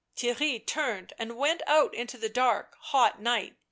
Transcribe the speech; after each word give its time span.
Theirry 0.17 0.65
turned 0.65 1.13
and 1.19 1.37
went 1.37 1.61
out 1.67 1.93
into 1.93 2.17
the 2.17 2.27
dark, 2.27 2.75
hot 2.79 3.21
night. 3.21 3.53